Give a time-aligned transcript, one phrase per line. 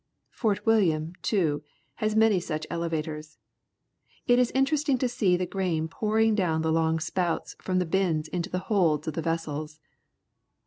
[0.31, 1.61] Fort William, too,
[1.97, 3.37] has many such elevators.
[4.25, 8.27] It is interesting to see the grain pouring down the long spouts from the bins
[8.27, 9.79] into the holds of the vessels.